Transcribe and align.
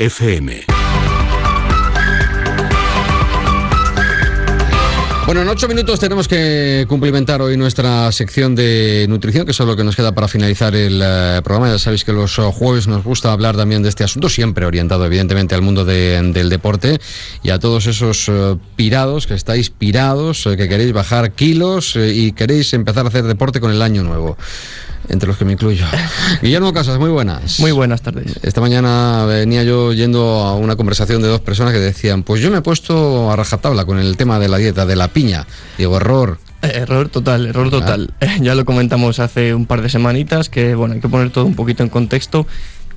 FM. 0.00 0.64
Bueno, 5.26 5.42
en 5.42 5.48
ocho 5.48 5.66
minutos 5.66 5.98
tenemos 5.98 6.28
que 6.28 6.86
cumplimentar 6.88 7.42
hoy 7.42 7.56
nuestra 7.56 8.12
sección 8.12 8.54
de 8.54 9.06
nutrición, 9.08 9.44
que 9.44 9.50
es 9.50 9.58
lo 9.58 9.76
que 9.76 9.82
nos 9.82 9.96
queda 9.96 10.12
para 10.12 10.28
finalizar 10.28 10.76
el 10.76 11.02
eh, 11.04 11.40
programa. 11.42 11.68
Ya 11.72 11.80
sabéis 11.80 12.04
que 12.04 12.12
los 12.12 12.36
jueves 12.36 12.86
nos 12.86 13.02
gusta 13.02 13.32
hablar 13.32 13.56
también 13.56 13.82
de 13.82 13.88
este 13.88 14.04
asunto, 14.04 14.28
siempre 14.28 14.66
orientado 14.66 15.04
evidentemente 15.04 15.56
al 15.56 15.62
mundo 15.62 15.84
del 15.84 16.48
deporte 16.48 17.00
y 17.42 17.50
a 17.50 17.58
todos 17.58 17.86
esos 17.88 18.28
eh, 18.28 18.56
pirados 18.76 19.26
que 19.26 19.34
estáis 19.34 19.68
pirados, 19.68 20.46
eh, 20.46 20.56
que 20.56 20.68
queréis 20.68 20.92
bajar 20.92 21.32
kilos 21.32 21.96
y 21.96 22.30
queréis 22.30 22.72
empezar 22.72 23.04
a 23.04 23.08
hacer 23.08 23.24
deporte 23.24 23.58
con 23.58 23.72
el 23.72 23.82
año 23.82 24.04
nuevo 24.04 24.38
entre 25.08 25.28
los 25.28 25.36
que 25.36 25.44
me 25.44 25.52
incluyo. 25.52 25.84
Guillermo 26.42 26.72
Casas, 26.72 26.98
muy 26.98 27.10
buenas. 27.10 27.60
Muy 27.60 27.72
buenas 27.72 28.02
tardes. 28.02 28.38
Esta 28.42 28.60
mañana 28.60 29.24
venía 29.26 29.62
yo 29.62 29.92
yendo 29.92 30.40
a 30.40 30.54
una 30.54 30.76
conversación 30.76 31.22
de 31.22 31.28
dos 31.28 31.40
personas 31.40 31.72
que 31.72 31.80
decían, 31.80 32.22
pues 32.22 32.40
yo 32.40 32.50
me 32.50 32.58
he 32.58 32.62
puesto 32.62 33.30
a 33.30 33.36
rajatabla 33.36 33.84
con 33.84 33.98
el 33.98 34.16
tema 34.16 34.38
de 34.38 34.48
la 34.48 34.58
dieta, 34.58 34.86
de 34.86 34.96
la 34.96 35.08
piña. 35.08 35.46
Digo, 35.76 35.96
error. 35.96 36.38
Eh, 36.62 36.72
error 36.74 37.08
total, 37.08 37.46
error 37.46 37.70
total. 37.70 38.12
ya 38.40 38.54
lo 38.54 38.64
comentamos 38.64 39.20
hace 39.20 39.54
un 39.54 39.66
par 39.66 39.82
de 39.82 39.88
semanitas 39.88 40.48
que 40.48 40.74
bueno, 40.74 40.94
hay 40.94 41.00
que 41.00 41.08
poner 41.08 41.30
todo 41.30 41.44
un 41.44 41.54
poquito 41.54 41.82
en 41.82 41.88
contexto 41.88 42.46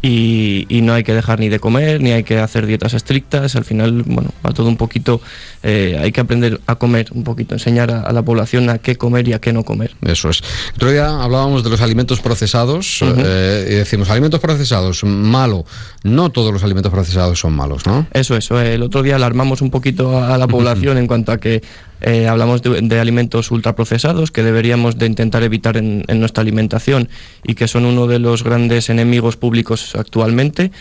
y, 0.01 0.81
no 0.81 0.93
hay 0.93 1.03
que 1.03 1.13
dejar 1.13 1.39
ni 1.39 1.49
de 1.49 1.59
comer, 1.59 2.01
ni 2.01 2.11
hay 2.11 2.23
que 2.23 2.39
hacer 2.39 2.65
dietas 2.65 2.93
estrictas. 2.93 3.55
Al 3.55 3.65
final, 3.65 4.03
bueno, 4.05 4.31
va 4.45 4.51
todo 4.51 4.67
un 4.67 4.77
poquito, 4.77 5.21
eh, 5.61 5.99
hay 6.01 6.11
que 6.11 6.21
aprender 6.21 6.59
a 6.65 6.75
comer 6.75 7.07
un 7.11 7.23
poquito, 7.23 7.53
enseñar 7.53 7.91
a, 7.91 8.11
la 8.11 8.23
población 8.23 8.69
a 8.69 8.79
qué 8.79 8.95
comer 8.95 9.27
y 9.27 9.33
a 9.33 9.39
qué 9.39 9.53
no 9.53 9.63
comer. 9.63 9.95
Eso 10.01 10.29
es. 10.29 10.41
Otro 10.75 10.91
día 10.91 11.21
hablábamos 11.21 11.63
de 11.63 11.69
los 11.69 11.81
alimentos 11.81 12.19
procesados 12.19 12.99
eh, 13.01 13.67
y 13.69 13.73
decimos, 13.75 14.09
alimentos 14.09 14.39
procesados, 14.39 15.03
malo. 15.03 15.65
No 16.03 16.31
todos 16.31 16.51
los 16.51 16.63
alimentos 16.63 16.91
procesados 16.91 17.39
son 17.39 17.53
malos, 17.53 17.85
¿no? 17.85 18.07
Eso, 18.11 18.35
eso. 18.35 18.59
El 18.59 18.81
otro 18.81 19.03
día 19.03 19.17
alarmamos 19.17 19.61
un 19.61 19.69
poquito 19.69 20.23
a 20.23 20.37
la 20.37 20.47
población 20.47 20.97
en 20.97 21.05
cuanto 21.05 21.31
a 21.31 21.37
que 21.37 21.61
eh, 22.01 22.27
hablamos 22.27 22.61
de, 22.63 22.99
alimentos 22.99 23.51
ultraprocesados 23.51 24.31
que 24.31 24.43
deberíamos 24.43 24.97
de 24.97 25.05
intentar 25.05 25.43
evitar 25.43 25.77
en, 25.77 26.03
nuestra 26.19 26.41
alimentación 26.41 27.09
y 27.43 27.53
que 27.53 27.67
son 27.67 27.85
uno 27.85 28.07
de 28.07 28.19
los 28.19 28.43
grandes 28.43 28.89
enemigos 28.89 29.37
públicos 29.37 29.95
actualmente. 29.95 30.71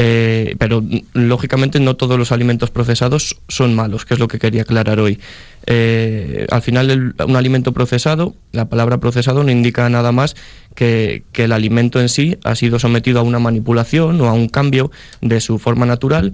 Eh, 0.00 0.54
pero 0.58 0.84
lógicamente 1.14 1.80
no 1.80 1.96
todos 1.96 2.18
los 2.18 2.30
alimentos 2.30 2.70
procesados 2.70 3.36
son 3.48 3.74
malos, 3.74 4.04
que 4.04 4.14
es 4.14 4.20
lo 4.20 4.28
que 4.28 4.38
quería 4.38 4.62
aclarar 4.62 5.00
hoy. 5.00 5.18
Eh, 5.66 6.46
al 6.50 6.62
final 6.62 7.14
un 7.26 7.36
alimento 7.36 7.72
procesado, 7.72 8.36
la 8.52 8.68
palabra 8.68 8.98
procesado 8.98 9.42
no 9.42 9.50
indica 9.50 9.88
nada 9.88 10.12
más 10.12 10.36
que, 10.76 11.24
que, 11.32 11.44
el 11.44 11.52
alimento 11.52 12.00
en 12.00 12.10
sí 12.10 12.38
ha 12.44 12.54
sido 12.54 12.78
sometido 12.78 13.18
a 13.18 13.22
una 13.22 13.40
manipulación 13.40 14.20
o 14.20 14.28
a 14.28 14.32
un 14.34 14.48
cambio 14.48 14.92
de 15.20 15.40
su 15.40 15.58
forma 15.58 15.84
natural 15.84 16.32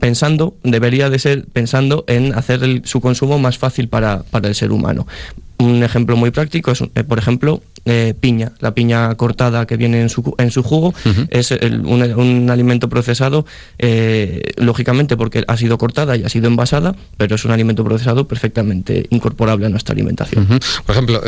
pensando, 0.00 0.56
debería 0.62 1.10
de 1.10 1.18
ser 1.18 1.46
pensando 1.46 2.04
en 2.08 2.34
hacer 2.34 2.82
su 2.84 3.00
consumo 3.00 3.38
más 3.38 3.58
fácil 3.58 3.88
para, 3.88 4.22
para 4.24 4.48
el 4.48 4.54
ser 4.54 4.72
humano. 4.72 5.06
Un 5.58 5.82
ejemplo 5.82 6.16
muy 6.16 6.30
práctico 6.30 6.70
es, 6.70 6.82
eh, 6.82 7.04
por 7.04 7.18
ejemplo, 7.18 7.62
eh, 7.86 8.14
piña. 8.18 8.52
La 8.60 8.74
piña 8.74 9.14
cortada 9.14 9.66
que 9.66 9.76
viene 9.76 10.02
en 10.02 10.10
su, 10.10 10.34
en 10.38 10.50
su 10.50 10.62
jugo 10.62 10.92
es 11.30 11.50
un, 11.50 12.50
alimento 12.50 12.88
procesado, 12.88 13.46
eh, 13.78 14.52
lógicamente 14.56 15.16
porque 15.16 15.44
ha 15.46 15.56
sido 15.56 15.78
cortada 15.78 16.16
y 16.16 16.24
ha 16.24 16.28
sido 16.28 16.48
envasada, 16.48 16.94
pero 17.16 17.36
es 17.36 17.44
un 17.44 17.52
alimento 17.52 17.84
procesado 17.84 18.28
perfectamente 18.28 19.06
incorporable 19.10 19.66
a 19.66 19.68
nuestra 19.68 19.94
alimentación. 19.94 20.46
Por 20.46 20.94
ejemplo, 20.94 21.22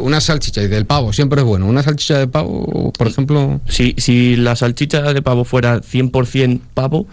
una 0.00 0.20
salchicha 0.20 0.62
y 0.62 0.68
del 0.68 0.86
pavo 0.86 1.12
siempre 1.12 1.40
es 1.40 1.46
bueno. 1.46 1.66
Una 1.66 1.82
salchicha 1.82 2.18
de 2.18 2.28
pavo, 2.28 2.92
por 2.96 3.06
ejemplo... 3.06 3.60
Si, 3.68 3.94
si 3.98 4.36
la 4.36 4.56
salchicha 4.56 5.12
de 5.12 5.20
pavo 5.20 5.44
fuera 5.44 5.80
100% 5.82 6.60
pavo, 6.72 7.06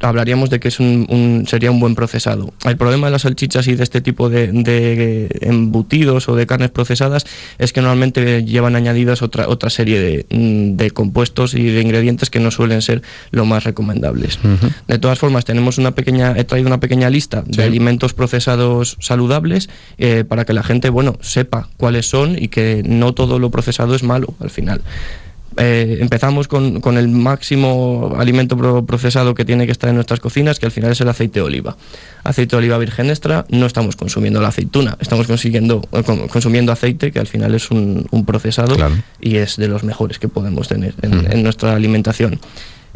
hablaríamos 0.00 0.48
de 0.48 0.60
que 0.60 0.68
es 0.68 0.80
un, 0.80 1.44
sería 1.48 1.70
un 1.70 1.80
buen 1.80 1.94
procesado. 1.94 2.52
El 2.64 2.76
problema 2.76 3.08
de 3.08 3.12
las 3.12 3.22
salchichas 3.22 3.66
y 3.66 3.74
de 3.74 3.82
este 3.82 4.00
tipo 4.00 4.30
de, 4.30 4.52
de 4.52 5.28
embutidos 5.40 5.97
o 6.06 6.36
de 6.36 6.46
carnes 6.46 6.70
procesadas 6.70 7.26
es 7.58 7.72
que 7.72 7.80
normalmente 7.80 8.44
llevan 8.44 8.76
añadidas 8.76 9.22
otra, 9.22 9.48
otra 9.48 9.70
serie 9.70 10.26
mm, 10.30 10.76
de, 10.76 10.90
compuestos 10.90 11.54
y 11.54 11.64
de 11.64 11.80
ingredientes 11.80 12.30
que 12.30 12.40
no 12.40 12.50
suelen 12.50 12.82
ser 12.82 13.02
lo 13.30 13.44
más 13.44 13.64
recomendables. 13.64 14.38
De 14.86 14.98
todas 14.98 15.18
formas, 15.18 15.44
tenemos 15.44 15.78
una 15.78 15.92
pequeña, 15.92 16.34
he 16.36 16.44
traído 16.44 16.68
una 16.68 16.80
pequeña 16.80 17.10
lista 17.10 17.42
de 17.46 17.62
alimentos 17.62 18.14
procesados 18.14 18.96
saludables 19.00 19.68
eh, 19.98 20.24
para 20.26 20.44
que 20.44 20.52
la 20.52 20.62
gente, 20.62 20.88
bueno, 20.90 21.18
sepa 21.20 21.68
cuáles 21.76 22.08
son 22.08 22.36
y 22.38 22.48
que 22.48 22.82
no 22.84 23.12
todo 23.12 23.38
lo 23.38 23.50
procesado 23.50 23.94
es 23.94 24.02
malo 24.02 24.34
al 24.40 24.50
final. 24.50 24.82
Eh, 25.58 25.98
empezamos 26.00 26.46
con, 26.46 26.80
con, 26.80 26.96
el 26.96 27.08
máximo 27.08 28.14
alimento 28.16 28.56
procesado 28.86 29.34
que 29.34 29.44
tiene 29.44 29.66
que 29.66 29.72
estar 29.72 29.90
en 29.90 29.96
nuestras 29.96 30.20
cocinas, 30.20 30.58
que 30.58 30.66
al 30.66 30.72
final 30.72 30.92
es 30.92 31.00
el 31.00 31.08
aceite 31.08 31.40
de 31.40 31.46
oliva. 31.46 31.76
Aceite 32.22 32.52
de 32.52 32.58
oliva 32.58 32.78
virgen 32.78 33.10
extra, 33.10 33.44
no 33.48 33.66
estamos 33.66 33.96
consumiendo 33.96 34.40
la 34.40 34.48
aceituna, 34.48 34.96
estamos 35.00 35.26
consiguiendo, 35.26 35.82
eh, 35.92 36.02
consumiendo 36.30 36.70
aceite, 36.70 37.10
que 37.10 37.18
al 37.18 37.26
final 37.26 37.54
es 37.54 37.70
un, 37.70 38.06
procesado 38.26 38.76
y 39.20 39.36
es 39.36 39.56
de 39.56 39.68
los 39.68 39.84
mejores 39.84 40.18
que 40.18 40.28
podemos 40.28 40.68
tener 40.68 40.94
en, 41.02 41.30
en 41.30 41.42
nuestra 41.42 41.74
alimentación. 41.74 42.38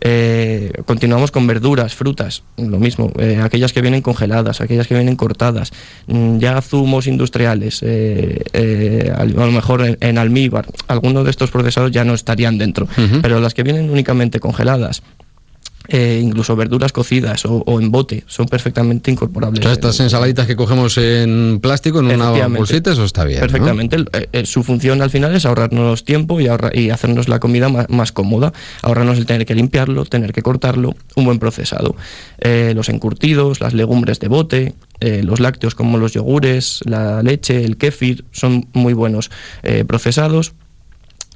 Eh, 0.01 0.73
continuamos 0.85 1.31
con 1.31 1.47
verduras, 1.47 1.95
frutas, 1.95 2.43
lo 2.57 2.79
mismo, 2.79 3.13
eh, 3.19 3.41
aquellas 3.43 3.73
que 3.73 3.81
vienen 3.81 4.03
congeladas, 4.03 4.61
aquellas 4.61 4.89
que 4.89 4.95
vienen 4.95 5.17
cortadas, 5.17 5.73
mm, 6.09 6.39
ya 6.39 6.61
zumos 6.61 7.07
industriales, 7.07 7.81
eh, 7.83 9.13
a 9.17 9.25
lo 9.25 9.53
mejor 9.53 9.97
en, 10.01 10.19
almíbar, 10.19 10.67
algunos 10.89 11.25
de 11.25 11.31
estos 11.31 11.51
procesados 11.51 11.93
ya 11.93 12.05
no 12.05 12.15
estarían 12.15 12.59
dentro, 12.59 12.89
pero 13.23 13.39
las 13.41 13.55
que 13.55 13.63
vienen 13.63 13.91
únicamente 13.91 14.41
congeladas, 14.41 15.03
eh, 15.93 16.21
incluso 16.23 16.57
verduras 16.57 16.91
cocidas 16.91 17.45
o, 17.45 17.79
en 17.79 17.91
bote, 17.91 18.25
son 18.27 18.47
perfectamente 18.47 19.11
incorporables. 19.11 19.65
estas 19.67 20.01
ensaladitas 20.01 20.47
que 20.47 20.57
cogemos 20.57 20.97
en 20.97 21.61
plástico, 21.61 22.01
en 22.01 22.07
una 22.07 22.47
bolsita, 22.49 22.93
eso 22.93 23.05
está 23.05 23.25
bien. 23.25 23.41
Perfectamente. 23.41 23.97
Eh, 24.15 24.29
eh, 24.33 24.47
su 24.47 24.63
función 24.63 25.03
al 25.03 25.11
final 25.11 25.35
es 25.35 25.45
ahorrarnos 25.45 26.05
tiempo 26.05 26.41
y, 26.41 26.49
y 26.73 26.89
hacernos 26.89 27.29
la 27.29 27.41
comida 27.41 27.69
más, 27.69 28.11
cómoda, 28.13 28.55
ahorrarnos 28.81 29.19
el 29.19 29.27
tener 29.27 29.45
que 29.45 29.55
limpiarlo, 29.55 30.07
tener 30.07 30.33
que 30.33 30.41
cortarlo, 30.41 30.97
un 31.15 31.27
buen 31.27 31.39
procesado. 31.39 31.95
los 32.41 32.89
encurtidos, 32.89 33.61
las 33.61 33.75
legumbres 33.75 34.19
de 34.19 34.29
bote, 34.29 34.75
los 35.01 35.41
lácteos 35.41 35.75
como 35.75 35.99
los 35.99 36.15
yogures, 36.15 36.81
la 36.87 37.23
leche, 37.23 37.65
el 37.65 37.77
kéfir, 37.77 38.25
son 38.33 38.67
muy 38.73 38.95
buenos 38.95 39.31
procesados. 39.87 40.55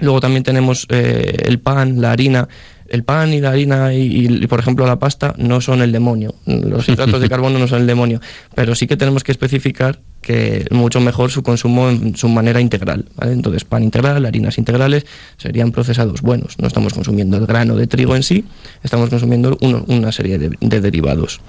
Luego 0.00 0.20
también 0.20 0.42
tenemos 0.42 0.86
el 0.90 1.58
pan, 1.58 2.00
la 2.00 2.12
harina, 2.12 2.48
el 2.88 3.02
pan 3.02 3.32
y 3.32 3.40
la 3.40 3.50
harina 3.50 3.94
y, 3.94 4.46
por 4.46 4.60
ejemplo, 4.60 4.86
la 4.86 4.98
pasta 4.98 5.34
no 5.38 5.60
son 5.60 5.82
el 5.82 5.92
demonio. 5.92 6.34
Los 6.44 6.88
hidratos 6.90 7.20
de 7.20 7.28
carbono 7.28 7.58
no 7.58 7.66
son 7.66 7.80
el 7.82 7.86
demonio. 7.86 8.20
Pero 8.54 8.74
sí 8.74 8.86
que 8.86 8.96
tenemos 8.96 9.24
que 9.24 9.32
especificar 9.32 10.00
que 10.26 10.66
mucho 10.72 11.00
mejor 11.00 11.30
su 11.30 11.44
consumo 11.44 11.88
en 11.88 12.16
su 12.16 12.28
manera 12.28 12.60
integral. 12.60 13.04
Entonces, 13.22 13.64
pan 13.64 13.84
integral, 13.84 14.26
harinas 14.26 14.58
integrales 14.58 15.06
serían 15.36 15.70
procesados 15.70 16.20
buenos. 16.20 16.58
No 16.58 16.66
estamos 16.66 16.94
consumiendo 16.94 17.36
el 17.36 17.46
grano 17.46 17.76
de 17.76 17.86
trigo 17.86 18.16
en 18.16 18.24
sí, 18.24 18.44
estamos 18.82 19.08
consumiendo 19.08 19.56
una 19.60 20.10
serie 20.10 20.38
de, 20.38 20.80
derivados. 20.80 21.40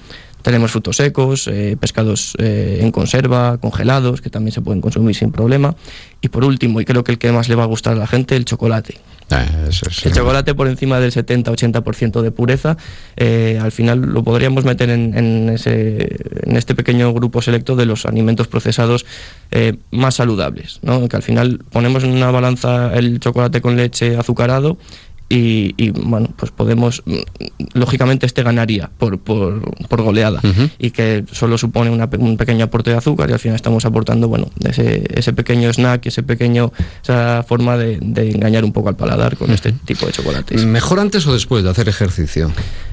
Tenemos 0.42 0.72
frutos 0.72 0.98
secos, 0.98 1.48
eh, 1.48 1.76
pescados 1.80 2.36
eh, 2.40 2.80
en 2.82 2.92
conserva, 2.92 3.58
congelados, 3.58 4.22
que 4.22 4.30
también 4.30 4.54
se 4.54 4.62
pueden 4.62 4.82
consumir 4.82 5.16
sin 5.16 5.32
problema. 5.32 5.76
Y 6.22 6.30
por 6.30 6.46
último, 6.46 6.80
y 6.82 6.86
creo 6.86 7.04
que 7.04 7.12
el 7.12 7.18
que 7.18 7.32
más 7.32 7.50
le 7.50 7.56
va 7.56 7.64
a 7.64 7.68
gustar 7.68 7.94
a 7.94 7.98
la 7.98 8.08
gente, 8.08 8.36
el 8.36 8.46
chocolate. 8.46 9.00
Ah, 9.30 9.46
el 10.06 10.14
chocolate 10.14 10.56
por 10.56 10.68
encima 10.68 11.02
del 11.02 11.12
70-80% 11.12 12.22
de 12.22 12.32
pureza, 12.32 12.78
eh, 13.18 13.60
al 13.62 13.74
final 13.74 14.00
lo 14.00 14.24
podríamos 14.24 14.64
meter 14.64 14.90
en, 14.90 15.50
ese, 15.50 16.16
en, 16.44 16.56
este 16.56 16.76
pequeño 16.76 17.14
grupo 17.14 17.42
selecto 17.42 17.76
de 17.76 17.86
los 17.86 18.06
alimentos 18.06 18.48
procesados 18.48 19.06
eh, 19.52 19.76
más 19.92 20.16
saludables, 20.16 20.80
¿no? 20.82 21.10
que 21.10 21.18
al 21.18 21.24
final 21.24 21.60
ponemos 21.72 22.06
en 22.06 22.12
una 22.12 22.32
balanza 22.32 22.96
el 22.96 23.20
chocolate 23.20 23.60
con 23.60 23.76
leche 23.76 24.16
azucarado 24.16 24.78
y, 25.30 25.90
bueno, 25.92 26.30
pues 26.38 26.52
podemos, 26.52 27.04
mm, 27.06 27.16
lógicamente 27.74 28.26
este 28.26 28.44
ganaría 28.44 28.90
por, 28.98 29.20
por, 29.20 29.62
por 29.88 30.02
goleada 30.02 30.42
y 30.80 30.92
que 30.92 31.26
solo 31.32 31.58
supone 31.58 31.90
un 31.90 32.38
pequeño 32.38 32.66
aporte 32.66 32.92
de 32.92 32.98
azúcar 32.98 33.30
y 33.30 33.34
al 33.34 33.40
final 33.40 33.56
estamos 33.56 33.86
aportando, 33.86 34.30
bueno, 34.30 34.50
ese, 34.64 35.04
ese 35.14 35.34
pequeño 35.34 35.72
snack, 35.74 36.06
ese 36.06 36.24
pequeño, 36.24 36.72
esa 37.04 37.44
forma 37.44 37.78
de, 37.78 38.00
engañar 38.32 38.64
un 38.64 38.72
poco 38.72 38.90
al 38.90 38.96
paladar 38.96 39.38
con 39.38 39.52
este 39.52 39.74
tipo 39.74 40.06
de 40.06 40.14
chocolates. 40.14 40.66
¿Mejor 40.66 41.00
antes 41.00 41.28
o 41.28 41.34
después 41.34 41.64
de 41.64 41.70
hacer 41.70 41.90
ejercicio? 41.90 42.52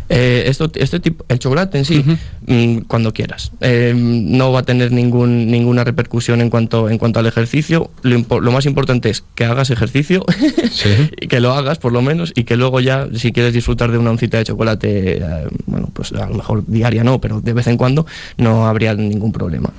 Eh, 0.08 0.44
esto, 0.46 0.70
este 0.74 1.00
tipo, 1.00 1.24
el 1.28 1.38
chocolate 1.38 1.78
en 1.78 1.84
sí, 1.84 2.04
mm, 2.46 2.78
cuando 2.86 3.12
quieras. 3.12 3.52
Eh, 3.60 3.94
no 3.96 4.52
va 4.52 4.60
a 4.60 4.62
tener 4.62 4.92
ningún, 4.92 5.50
ninguna 5.50 5.84
repercusión 5.84 6.40
en 6.40 6.50
cuanto, 6.50 6.90
en 6.90 6.98
cuanto 6.98 7.20
al 7.20 7.26
ejercicio. 7.26 7.90
Lo, 8.02 8.40
lo 8.40 8.52
más 8.52 8.66
importante 8.66 9.10
es 9.10 9.24
que 9.34 9.44
hagas 9.44 9.70
ejercicio, 9.70 10.24
y 11.20 11.26
que 11.26 11.40
lo 11.40 11.52
hagas 11.52 11.78
por 11.78 11.92
lo 11.92 12.02
menos, 12.02 12.32
y 12.34 12.44
que 12.44 12.56
luego 12.56 12.80
ya, 12.80 13.08
si 13.14 13.32
quieres 13.32 13.54
disfrutar 13.54 13.90
de 13.90 13.98
una 13.98 14.10
oncita 14.10 14.38
de 14.38 14.44
chocolate, 14.44 15.18
eh, 15.18 15.48
bueno, 15.66 15.90
pues 15.92 16.12
a 16.12 16.28
lo 16.28 16.34
mejor 16.34 16.64
diaria 16.66 17.04
no, 17.04 17.20
pero 17.20 17.40
de 17.40 17.52
vez 17.52 17.66
en 17.66 17.76
cuando 17.76 18.06
no 18.36 18.66
habría 18.66 18.94
ningún 18.94 19.32
problema. 19.32 19.70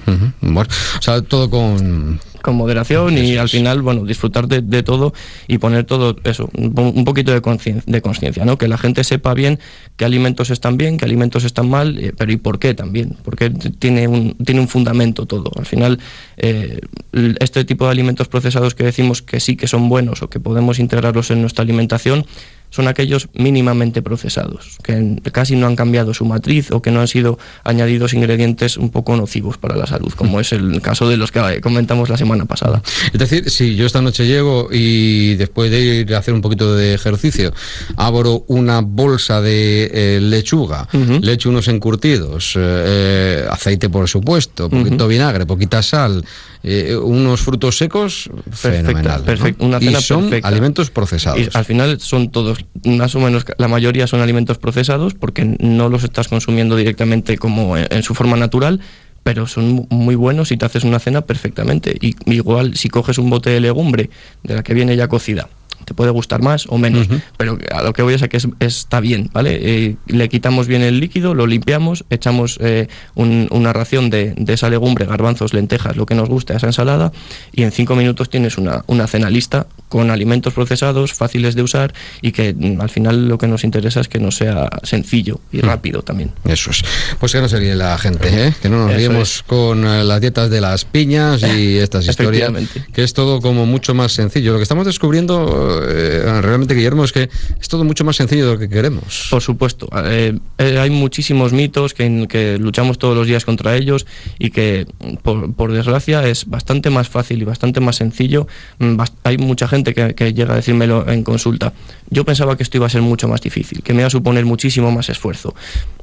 Bueno, 0.42 0.69
o 0.98 1.01
sea, 1.01 1.21
todo 1.21 1.50
con 1.50 2.19
con 2.45 2.56
moderación 2.56 3.18
y 3.18 3.38
al 3.38 3.50
final, 3.50 3.81
bueno, 3.81 4.06
disfrutar 4.06 4.47
de, 4.47 4.83
todo 4.83 5.13
y 5.47 5.57
poner 5.57 5.83
todo 5.83 6.15
eso, 6.24 6.47
un 6.53 7.03
poquito 7.03 7.33
de 7.33 7.42
conciencia, 7.42 8.45
¿no? 8.45 8.59
Que 8.59 8.68
la 8.68 8.77
gente 8.77 9.03
sepa 9.03 9.33
bien 9.33 9.57
qué 9.97 10.06
alimentos 10.06 10.51
están 10.51 10.77
bien, 10.77 10.97
qué 10.97 11.06
alimentos 11.06 11.44
están 11.44 11.68
mal, 11.71 11.97
eh, 11.97 12.13
pero 12.15 12.31
y 12.31 12.38
por 12.38 12.59
qué 12.59 12.75
también, 12.75 13.18
porque 13.24 13.50
tiene 13.50 14.07
un, 14.07 14.36
tiene 14.45 14.62
un 14.62 14.68
fundamento 14.68 15.25
todo. 15.25 15.50
Al 15.57 15.65
final, 15.65 16.00
eh, 16.38 16.81
este 17.39 17.65
tipo 17.65 17.86
de 17.86 17.92
alimentos 17.92 18.27
procesados 18.27 18.75
que 18.75 18.83
decimos 18.83 19.24
que 19.24 19.39
sí 19.39 19.56
que 19.56 19.68
son 19.68 19.89
buenos 19.89 20.21
o 20.21 20.30
que 20.30 20.39
podemos 20.39 20.77
integrarlos 20.77 21.31
en 21.31 21.42
nuestra 21.42 21.63
alimentación, 21.63 22.27
son 22.75 22.89
aquellos 22.89 23.30
mínimamente 23.33 24.01
procesados, 24.01 24.77
que 24.83 25.22
casi 25.31 25.56
no 25.56 25.68
han 25.68 25.77
cambiado 25.77 26.13
su 26.13 26.25
matriz 26.25 26.72
o 26.72 26.81
que 26.81 26.92
no 26.92 27.00
han 27.00 27.07
sido 27.07 27.39
añadidos 27.63 28.13
ingredientes 28.13 28.75
un 28.75 28.89
poco 28.89 29.16
nocivos 29.16 29.57
para 29.57 29.77
la 29.77 29.88
salud, 29.88 30.12
como 30.13 30.42
es 30.42 30.51
el 30.51 30.81
caso 30.81 31.07
de 31.07 31.16
los 31.16 31.31
que 31.31 31.62
comentamos 31.62 32.10
la 32.10 32.18
semana 32.18 32.45
pasada. 32.45 32.81
Es 33.13 33.19
decir, 33.19 33.50
si 33.50 33.75
yo 33.75 33.86
esta 33.86 34.01
noche 34.01 34.27
llego 34.27 34.68
y 34.72 35.36
después 35.36 35.72
de 35.72 35.80
ir 35.80 36.16
a 36.16 36.18
hacer 36.18 36.33
un 36.33 36.42
poquito 36.42 36.75
de 36.75 36.94
ejercicio, 36.94 37.54
abro 37.95 38.44
una 38.48 38.81
bolsa 38.81 39.39
de 39.39 39.89
eh, 39.94 40.19
lechuga, 40.21 40.89
le 41.21 41.31
echo 41.31 41.50
unos 41.50 41.69
encurtidos, 41.69 42.56
eh, 42.57 42.60
eh, 42.88 43.45
aceite 43.50 43.89
por 43.89 44.10
supuesto, 44.10 44.69
poquito 44.69 45.07
vinagre, 45.07 45.45
poquita 45.45 45.81
sal, 45.81 46.25
unos 47.03 47.41
frutos 47.41 47.77
secos, 47.77 48.29
fenomenal. 48.51 49.23
Perfecto, 49.23 49.69
y 49.79 49.95
son 49.95 50.31
alimentos 50.44 50.89
procesados. 50.89 51.56
al 51.56 51.65
final 51.65 52.00
son 52.00 52.31
todos 52.31 52.65
más 52.85 53.13
o 53.15 53.19
menos 53.19 53.45
la 53.57 53.67
mayoría 53.67 54.07
son 54.07 54.21
alimentos 54.21 54.57
procesados 54.57 55.13
porque 55.13 55.45
no 55.59 55.89
los 55.89 56.03
estás 56.03 56.27
consumiendo 56.27 56.75
directamente 56.75 57.38
como 57.38 57.77
en, 57.77 58.03
su 58.03 58.15
forma 58.15 58.35
natural, 58.35 58.79
pero 59.23 59.47
son 59.47 59.88
muy 59.89 60.15
buenos 60.15 60.51
y 60.51 60.57
te 60.57 60.65
haces 60.65 60.83
una 60.83 61.00
cena 61.00 61.21
perfectamente. 61.21 61.95
Y 62.00 62.15
igual 62.33 62.75
si 62.75 62.89
coges 62.89 63.18
un 63.18 63.29
bote 63.29 63.50
de 63.50 63.59
legumbre 63.59 64.09
de 64.44 64.56
la 64.56 64.63
que 64.63 64.73
viene 64.73 64.95
ya 64.95 65.07
cocida, 65.07 65.50
te 65.85 65.93
puede 65.93 66.11
gustar 66.11 66.41
más 66.41 66.65
o 66.69 66.77
menos, 66.77 67.07
pero 67.37 67.57
a 67.71 67.83
lo 67.83 67.93
que 67.93 68.01
voy 68.01 68.15
a 68.15 68.27
que 68.27 68.37
es, 68.37 68.47
está 68.59 68.99
bien, 68.99 69.29
¿vale? 69.31 69.59
Eh, 69.61 69.95
le 70.07 70.29
quitamos 70.29 70.67
bien 70.67 70.81
el 70.81 70.99
líquido, 70.99 71.33
lo 71.33 71.47
limpiamos, 71.47 72.05
echamos 72.09 72.57
eh, 72.61 72.87
una 73.15 73.73
ración 73.73 74.09
de, 74.09 74.33
esa 74.47 74.69
legumbre, 74.69 75.05
garbanzos, 75.05 75.53
lentejas, 75.53 75.95
lo 75.95 76.05
que 76.05 76.15
nos 76.15 76.29
guste 76.29 76.53
a 76.53 76.57
esa 76.57 76.67
ensalada, 76.67 77.11
y 77.51 77.63
en 77.63 77.71
cinco 77.71 77.95
minutos 77.95 78.29
tienes 78.29 78.57
una, 78.57 78.83
una 78.87 79.07
cena 79.07 79.29
lista 79.29 79.67
con 79.95 80.12
alimentos 80.12 80.53
procesados, 80.53 81.13
fáciles 81.13 81.56
de 81.56 81.63
usar 81.63 81.94
y 82.21 82.33
que 82.33 82.53
mm, 82.53 82.81
al 82.81 82.89
final 82.89 83.30
lo 83.30 83.38
que 83.38 83.47
nos 83.47 83.63
interesa 83.63 84.01
es 84.01 84.09
que 84.09 84.19
no 84.19 84.30
sea 84.30 84.68
sencillo 84.83 85.39
y 85.53 85.59
mm. 85.59 85.62
rápido 85.62 86.01
también. 86.01 86.33
Eso 86.44 86.71
es. 86.71 86.83
Pues 87.18 87.31
que 87.31 87.39
no 87.39 87.47
se 87.47 87.62
líe 87.62 87.75
la 87.75 87.97
gente, 87.97 88.47
¿eh? 88.47 88.53
que 88.62 88.68
no 88.68 88.88
nos 88.88 88.97
liemos 88.97 89.42
con 89.47 89.86
las 89.86 90.19
dietas 90.19 90.50
de 90.50 90.59
las 90.59 90.83
piñas 90.83 91.44
y 91.44 91.77
estas 91.86 92.06
historias, 92.09 92.51
que 92.92 93.06
es 93.06 93.13
todo 93.13 93.39
como 93.39 93.65
mucho 93.65 93.94
más 93.94 94.12
sencillo. 94.12 94.51
Lo 94.51 94.57
que 94.57 94.63
estamos 94.63 94.86
descubriendo 94.86 95.81
eh, 95.88 96.42
realmente, 96.42 96.74
Guillermo, 96.74 97.06
es 97.06 97.13
que 97.13 97.30
es 97.62 97.68
todo 97.69 97.86
mucho 97.86 98.03
más 98.03 98.18
sencillo 98.18 98.47
de 98.47 98.53
lo 98.53 98.59
que 98.59 98.68
queremos. 98.68 99.27
Por 99.31 99.42
supuesto. 99.42 99.88
Eh, 100.03 100.38
eh, 100.57 100.77
hay 100.77 100.89
muchísimos 100.89 101.53
mitos 101.53 101.94
que, 101.94 102.27
que, 102.27 102.57
luchamos 102.57 103.00
todos 103.00 103.15
los 103.15 103.27
días 103.27 103.45
contra 103.45 103.77
ellos 103.77 104.06
y 104.39 104.50
que, 104.50 104.88
por, 105.24 105.71
desgracia, 105.71 106.27
es 106.27 106.50
bastante 106.50 106.89
más 106.89 107.07
fácil 107.07 107.42
y 107.42 107.45
bastante 107.45 107.80
más 107.80 107.95
sencillo. 107.95 108.45
Mm, 108.80 109.00
hay 109.24 109.38
mucha 109.38 109.69
gente 109.69 109.84
que, 109.93 110.33
llega 110.33 110.53
a 110.53 110.55
decírmelo 110.57 111.07
en 111.09 111.23
consulta. 111.23 111.73
Yo 112.09 112.25
pensaba 112.25 112.57
que 112.57 112.63
esto 112.63 112.77
iba 112.77 112.87
a 112.87 112.89
ser 112.89 113.01
mucho 113.01 113.27
más 113.27 113.41
difícil, 113.41 113.83
que 113.83 113.93
me 113.93 113.99
iba 113.99 114.07
a 114.07 114.11
suponer 114.11 114.45
muchísimo 114.45 114.91
más 114.91 115.09
esfuerzo. 115.09 115.53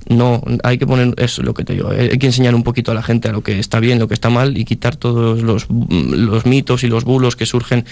No, 0.09 0.43
hay 0.63 0.79
que 0.79 0.87
poner, 0.87 1.15
eso 1.17 1.43
lo 1.43 1.55
que 1.55 1.65
te 1.65 1.75
digo, 1.75 1.91
hay 1.91 2.19
que 2.19 2.27
enseñar 2.27 2.55
un 2.55 2.63
poquito 2.63 2.93
a 2.93 2.95
la 2.95 3.03
gente 3.03 3.29
a 3.29 3.33
lo 3.33 3.43
que 3.43 3.59
está 3.59 3.81
bien, 3.81 3.99
lo 3.99 4.09
que 4.09 4.15
está 4.15 4.31
mal 4.31 4.57
y 4.57 4.65
quitar 4.65 4.97
todos 4.97 5.43
los, 5.43 5.67
los 5.69 6.47
mitos 6.47 6.85
y 6.85 6.89
los 6.89 7.05
bulos 7.05 7.37
que 7.37 7.47
surgen, 7.47 7.85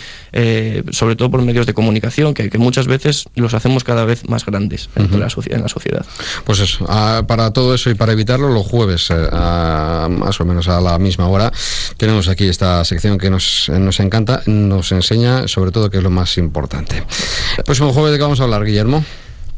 sobre 0.91 1.17
todo 1.17 1.31
por 1.31 1.43
medios 1.43 1.67
de 1.67 1.75
comunicación, 1.75 2.35
que, 2.35 2.51
muchas 2.59 2.87
veces 2.87 3.29
los 3.37 3.55
hacemos 3.55 3.85
cada 3.85 4.05
vez 4.05 4.29
más 4.29 4.45
grandes 4.45 4.91
en, 4.97 5.19
la, 5.19 5.29
en 5.47 5.63
la 5.63 5.69
sociedad. 5.69 6.05
Pues 6.45 6.61
eso, 6.61 6.87
para 7.27 7.53
todo 7.53 7.75
eso 7.75 7.91
y 7.91 7.95
para 7.95 8.13
evitarlo, 8.13 8.49
los 8.49 8.67
jueves, 8.67 9.09
eh, 9.11 9.29
más 9.31 10.41
o 10.41 10.45
menos 10.45 10.69
a 10.69 10.81
la 10.81 10.99
misma 10.99 11.29
hora, 11.29 11.53
tenemos 11.97 12.29
aquí 12.29 12.47
esta 12.47 12.85
sección 12.85 13.19
que 13.19 13.31
nos, 13.31 13.69
nos 13.69 14.01
encanta, 14.01 14.43
nos 14.47 14.93
enseña 14.93 15.49
sobre 15.49 15.71
todo 15.71 15.91
que 15.91 15.99
es 15.99 16.03
lo 16.03 16.11
más 16.11 16.37
importante. 16.39 17.05
Próximo 17.65 17.93
jueves, 17.93 18.13
¿de 18.13 18.19
qué 18.19 18.23
vamos 18.23 18.41
a 18.41 18.45
hablar, 18.45 18.65
Guillermo? 18.65 19.05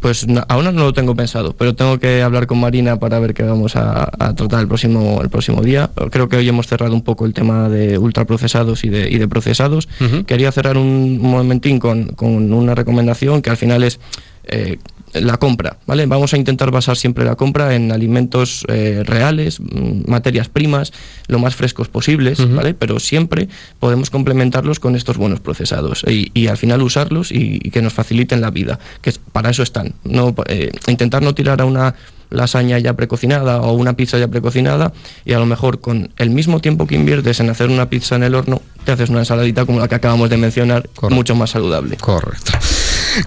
Pues 0.02 0.26
aún 0.48 0.64
no 0.64 0.72
lo 0.72 0.92
tengo 0.92 1.14
pensado, 1.14 1.54
pero 1.56 1.76
tengo 1.76 2.00
que 2.00 2.22
hablar 2.22 2.48
con 2.48 2.58
Marina 2.58 2.98
para 2.98 3.20
ver 3.20 3.34
qué 3.34 3.44
vamos 3.44 3.76
a, 3.76 4.10
tratar 4.34 4.60
el 4.60 4.66
próximo, 4.66 5.20
el 5.22 5.30
próximo 5.30 5.62
día. 5.62 5.90
Creo 6.10 6.28
que 6.28 6.36
hoy 6.36 6.48
hemos 6.48 6.66
cerrado 6.66 6.92
un 6.92 7.02
poco 7.02 7.24
el 7.24 7.32
tema 7.32 7.68
de 7.68 7.98
ultraprocesados 7.98 8.82
y 8.82 8.88
de, 8.88 9.08
y 9.08 9.18
de 9.18 9.28
procesados. 9.28 9.88
Quería 10.26 10.50
cerrar 10.50 10.76
un 10.76 11.22
momentín 11.22 11.78
con, 11.78 12.08
con 12.08 12.52
una 12.52 12.74
recomendación 12.74 13.42
que 13.42 13.50
al 13.50 13.56
final 13.56 13.84
es 13.84 14.00
eh, 14.44 14.78
la 15.14 15.36
compra, 15.36 15.76
¿vale? 15.86 16.06
Vamos 16.06 16.32
a 16.34 16.36
intentar 16.36 16.70
basar 16.70 16.96
siempre 16.96 17.24
la 17.24 17.36
compra 17.36 17.74
en 17.74 17.92
alimentos 17.92 18.64
eh, 18.68 19.02
reales, 19.04 19.60
mm, 19.60 20.10
materias 20.10 20.48
primas, 20.48 20.92
lo 21.28 21.38
más 21.38 21.54
frescos 21.54 21.88
posibles, 21.88 22.38
¿vale? 22.52 22.74
Pero 22.74 22.98
siempre 22.98 23.48
podemos 23.78 24.10
complementarlos 24.10 24.80
con 24.80 24.96
estos 24.96 25.16
buenos 25.16 25.40
procesados 25.40 26.04
y, 26.06 26.46
al 26.46 26.56
final 26.56 26.82
usarlos 26.82 27.30
y, 27.30 27.58
que 27.70 27.82
nos 27.82 27.92
faciliten 27.92 28.40
la 28.40 28.50
vida, 28.50 28.78
que 29.00 29.12
para 29.32 29.50
eso 29.50 29.62
están. 29.62 29.94
No, 30.04 30.34
eh, 30.46 30.70
intentar 30.86 31.22
no 31.22 31.34
tirar 31.34 31.60
a 31.60 31.64
una 31.64 31.94
lasaña 32.30 32.78
ya 32.78 32.94
precocinada 32.94 33.60
o 33.60 33.72
una 33.72 33.94
pizza 33.94 34.18
ya 34.18 34.28
precocinada 34.28 34.92
y 35.24 35.34
a 35.34 35.38
lo 35.38 35.46
mejor 35.46 35.80
con 35.80 36.10
el 36.16 36.30
mismo 36.30 36.60
tiempo 36.60 36.86
que 36.86 36.94
inviertes 36.94 37.40
en 37.40 37.50
hacer 37.50 37.68
una 37.68 37.88
pizza 37.90 38.16
en 38.16 38.22
el 38.22 38.34
horno, 38.34 38.62
te 38.84 38.92
haces 38.92 39.10
una 39.10 39.20
ensaladita 39.20 39.66
como 39.66 39.80
la 39.80 39.88
que 39.88 39.94
acabamos 39.94 40.30
de 40.30 40.38
mencionar, 40.38 40.88
mucho 41.10 41.34
más 41.34 41.50
saludable. 41.50 41.96
Correcto. 41.98 42.52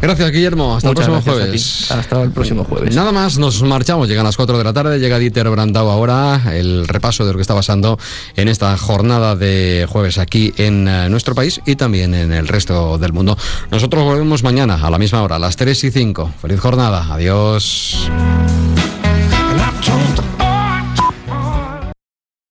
Gracias, 0.02 0.32
Guillermo. 0.32 0.76
Hasta 0.76 0.90
el 0.90 0.96
próximo 0.96 1.22
jueves. 1.22 1.92
Hasta 1.92 2.22
el 2.22 2.32
próximo 2.32 2.64
jueves. 2.64 2.96
Nada 2.96 3.12
más, 3.12 3.38
nos 3.38 3.62
marchamos. 3.64 4.08
Llegan 4.08 4.26
las 4.26 4.36
4 4.36 4.58
de 4.58 4.64
la 4.64 4.74
tarde. 4.74 5.00
Llega 5.00 5.20
Dieter 5.20 5.50
Brandau 5.50 5.90
ahora. 5.90 6.42
El 6.54 6.88
repaso 6.88 7.26
de 7.26 7.32
lo 7.32 7.38
que 7.38 7.42
está 7.42 7.56
pasando 7.56 7.98
en 8.36 8.48
esta 8.48 8.78
jornada 8.78 9.36
de 9.36 9.86
jueves 9.90 10.18
aquí 10.18 10.54
en 10.58 10.88
eh, 10.88 11.10
nuestro 11.10 11.36
país 11.36 11.62
y 11.66 11.76
también 11.76 12.14
en 12.14 12.32
el 12.32 12.48
resto 12.48 12.98
del 12.98 13.14
mundo. 13.14 13.38
Nosotros 13.72 14.04
volvemos 14.04 14.44
mañana 14.44 14.80
a 14.82 14.90
la 14.90 14.98
misma 14.98 15.24
hora, 15.24 15.38
a 15.38 15.40
las 15.40 15.56
3 15.56 15.84
y 15.86 15.92
5. 15.92 16.32
Feliz 16.42 16.60
jornada. 16.60 17.08
Adiós. 17.14 18.10